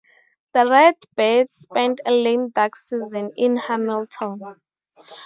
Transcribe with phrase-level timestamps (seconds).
[0.55, 4.41] The Redbirds spent a lame duck season in Hamilton.